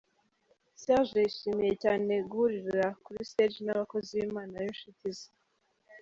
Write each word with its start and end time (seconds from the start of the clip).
Serge 0.81 1.19
yishimiye 1.25 1.73
cyane 1.83 2.13
guhurira 2.29 2.87
kuri 3.03 3.21
stage 3.31 3.57
n'abakozi 3.63 4.11
b'Imana 4.17 4.55
b'inshuti 4.63 5.07
ze. 5.17 5.27